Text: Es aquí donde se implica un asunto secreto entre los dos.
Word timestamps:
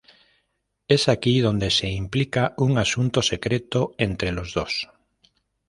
Es 0.87 1.07
aquí 1.09 1.41
donde 1.41 1.69
se 1.69 1.87
implica 1.87 2.55
un 2.57 2.79
asunto 2.79 3.21
secreto 3.21 3.93
entre 3.99 4.31
los 4.31 4.55
dos. 4.55 4.89